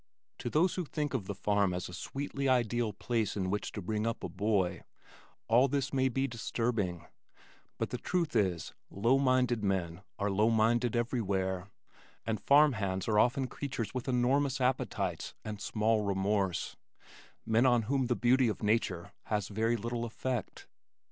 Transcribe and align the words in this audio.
To 0.39 0.49
those 0.49 0.73
who 0.73 0.85
think 0.85 1.13
of 1.13 1.27
the 1.27 1.35
farm 1.35 1.75
as 1.75 1.87
a 1.87 1.93
sweetly 1.93 2.49
ideal 2.49 2.91
place 2.91 3.37
in 3.37 3.51
which 3.51 3.71
to 3.73 3.83
bring 3.83 4.07
up 4.07 4.23
a 4.23 4.29
boy, 4.29 4.81
all 5.47 5.67
this 5.67 5.93
may 5.93 6.09
be 6.09 6.25
disturbing 6.25 7.05
but 7.77 7.91
the 7.91 7.99
truth 7.99 8.35
is, 8.35 8.73
low 8.89 9.19
minded 9.19 9.63
men 9.63 10.01
are 10.17 10.31
low 10.31 10.49
minded 10.49 10.95
everywhere, 10.95 11.67
and 12.25 12.41
farm 12.41 12.73
hands 12.73 13.07
are 13.07 13.19
often 13.19 13.45
creatures 13.45 13.93
with 13.93 14.07
enormous 14.07 14.59
appetites 14.59 15.35
and 15.45 15.61
small 15.61 16.01
remorse, 16.03 16.75
men 17.45 17.67
on 17.67 17.83
whom 17.83 18.07
the 18.07 18.15
beauty 18.15 18.47
of 18.47 18.63
nature 18.63 19.11
has 19.25 19.49
very 19.49 19.77
little 19.77 20.03
effect. 20.03 20.65